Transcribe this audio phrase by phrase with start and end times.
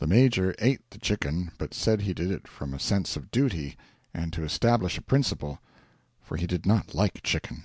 [0.00, 3.76] The Major ate the chicken, but said he did it from a sense of duty
[4.12, 5.60] and to establish a principle,
[6.20, 7.62] for he did not like chicken.